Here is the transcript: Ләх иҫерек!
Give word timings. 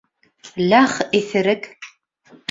Ләх 0.71 0.95
иҫерек! 1.19 1.69